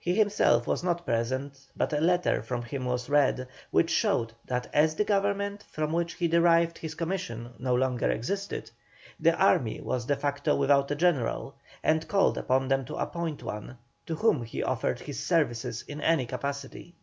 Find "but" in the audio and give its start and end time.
1.76-1.92